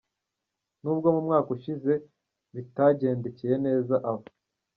Nubwo 0.81 1.07
mu 1.15 1.21
mwaka 1.27 1.49
ushize 1.55 1.93
bitagendekeye 2.53 3.55
neza 3.65 3.95
aba. 4.11 4.25